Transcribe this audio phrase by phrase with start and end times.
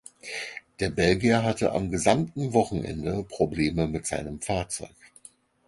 [0.79, 4.95] Der Belgier hatte am gesamten Wochenende Probleme mit seinem Fahrzeug.